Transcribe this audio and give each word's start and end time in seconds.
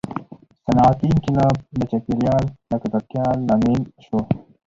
•صنعتي 0.63 1.07
انقلاب 1.11 1.55
د 1.77 1.79
چاپېریال 1.91 2.45
د 2.69 2.71
ککړتیا 2.81 3.25
لامل 3.47 3.81
شو. 4.05 4.19